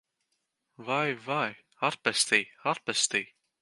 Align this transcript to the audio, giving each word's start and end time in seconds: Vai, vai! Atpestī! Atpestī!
Vai, 0.87 1.13
vai! 1.27 1.51
Atpestī! 1.91 2.45
Atpestī! 2.75 3.27